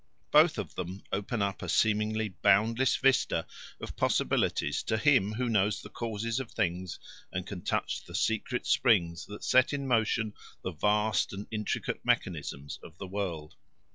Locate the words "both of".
0.31-0.73